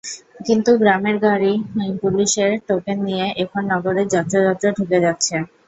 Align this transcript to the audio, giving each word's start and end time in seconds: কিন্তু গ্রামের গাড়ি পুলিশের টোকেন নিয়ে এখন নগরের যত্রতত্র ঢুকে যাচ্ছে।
কিন্তু 0.45 0.71
গ্রামের 0.81 1.17
গাড়ি 1.23 1.53
পুলিশের 2.01 2.51
টোকেন 2.67 2.97
নিয়ে 3.07 3.25
এখন 3.43 3.61
নগরের 3.71 4.07
যত্রতত্র 4.13 4.65
ঢুকে 4.77 4.97
যাচ্ছে। 5.05 5.35